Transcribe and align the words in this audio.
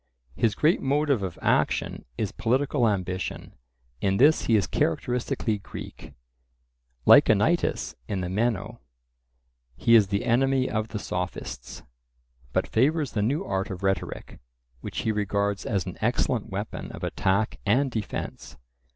His 0.35 0.55
great 0.55 0.81
motive 0.81 1.21
of 1.21 1.37
action 1.43 2.05
is 2.17 2.31
political 2.31 2.89
ambition; 2.89 3.53
in 4.01 4.17
this 4.17 4.45
he 4.45 4.55
is 4.55 4.65
characteristically 4.65 5.59
Greek. 5.59 6.13
Like 7.05 7.25
Anytus 7.29 7.93
in 8.07 8.21
the 8.21 8.27
Meno, 8.27 8.81
he 9.75 9.93
is 9.93 10.07
the 10.07 10.25
enemy 10.25 10.67
of 10.67 10.87
the 10.87 10.97
Sophists; 10.97 11.83
but 12.51 12.65
favours 12.67 13.11
the 13.11 13.21
new 13.21 13.45
art 13.45 13.69
of 13.69 13.83
rhetoric, 13.83 14.39
which 14.79 15.01
he 15.01 15.11
regards 15.11 15.67
as 15.67 15.85
an 15.85 15.99
excellent 16.01 16.49
weapon 16.49 16.91
of 16.93 17.03
attack 17.03 17.59
and 17.63 17.91
defence. 17.91 18.57